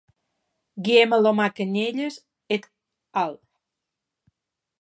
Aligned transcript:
Guillem 0.85 1.13
Alomar 1.17 1.51
Canyelles 1.59 2.17
et 2.57 2.65
al. 3.25 3.39